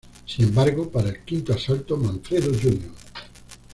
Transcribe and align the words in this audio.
Sin 0.25 0.45
embargo, 0.47 0.89
para 0.89 1.09
el 1.09 1.19
quinto 1.19 1.53
asalto, 1.53 1.95
Manfredo, 1.95 2.51
Jr. 2.59 2.89